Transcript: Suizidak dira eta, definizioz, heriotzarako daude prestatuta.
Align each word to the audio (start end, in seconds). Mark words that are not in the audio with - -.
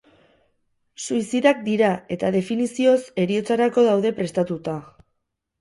Suizidak 1.07 1.61
dira 1.67 1.91
eta, 2.17 2.31
definizioz, 2.37 2.97
heriotzarako 3.25 3.87
daude 3.91 4.17
prestatuta. 4.23 4.79